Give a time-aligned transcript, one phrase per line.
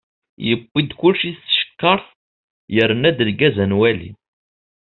[0.47, 2.07] Yewwi-d kulci s tcekkart,
[2.75, 4.11] yerna-d lgaz ad nwali.